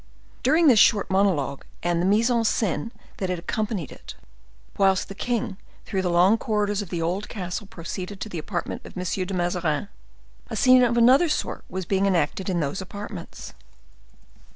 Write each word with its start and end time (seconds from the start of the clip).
During 0.41 0.65
this 0.67 0.79
short 0.79 1.11
monologue 1.11 1.63
and 1.83 2.01
the 2.01 2.07
mise 2.07 2.31
en 2.31 2.43
scene 2.43 2.91
that 3.17 3.29
had 3.29 3.37
accompanied 3.37 3.91
it, 3.91 4.15
whilst 4.75 5.09
the 5.09 5.13
king, 5.13 5.57
through 5.85 6.01
the 6.01 6.09
long 6.09 6.39
corridors 6.39 6.81
of 6.81 6.89
the 6.89 7.03
old 7.03 7.29
castle, 7.29 7.67
proceeded 7.67 8.19
to 8.21 8.27
the 8.27 8.39
apartment 8.39 8.81
of 8.83 8.97
M. 8.97 9.03
de 9.03 9.33
Mazarin, 9.35 9.89
a 10.49 10.55
scene 10.55 10.81
of 10.81 10.97
another 10.97 11.29
sort 11.29 11.65
was 11.69 11.85
being 11.85 12.07
enacted 12.07 12.49
in 12.49 12.61
those 12.61 12.81
apartments. 12.81 13.53